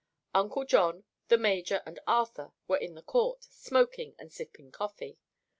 Uncle 0.33 0.65
John, 0.65 1.03
the 1.27 1.37
major 1.37 1.83
and 1.85 1.99
Arthur 2.07 2.53
were 2.67 2.77
in 2.79 2.95
the 2.95 3.03
court, 3.03 3.43
smoking 3.51 4.15
and 4.17 4.33
sipping 4.33 4.71
coffee. 4.71 5.19